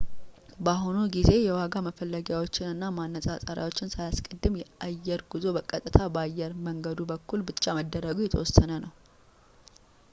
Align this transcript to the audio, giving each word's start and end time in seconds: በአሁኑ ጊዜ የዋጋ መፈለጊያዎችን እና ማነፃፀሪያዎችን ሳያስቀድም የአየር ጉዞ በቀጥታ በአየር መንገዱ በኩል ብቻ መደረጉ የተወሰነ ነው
በአሁኑ 0.65 0.95
ጊዜ 1.15 1.31
የዋጋ 1.41 1.73
መፈለጊያዎችን 1.87 2.71
እና 2.75 2.85
ማነፃፀሪያዎችን 2.95 3.91
ሳያስቀድም 3.95 4.57
የአየር 4.61 5.21
ጉዞ 5.33 5.45
በቀጥታ 5.57 5.99
በአየር 6.15 6.55
መንገዱ 6.69 6.99
በኩል 7.11 7.43
ብቻ 7.51 7.63
መደረጉ 7.79 8.17
የተወሰነ 8.25 8.71
ነው 8.87 8.93